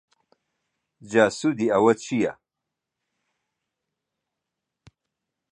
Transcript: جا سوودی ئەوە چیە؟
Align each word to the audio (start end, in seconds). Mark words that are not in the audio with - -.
جا 1.09 1.25
سوودی 1.37 1.71
ئەوە 1.73 1.93
چیە؟ 2.03 2.33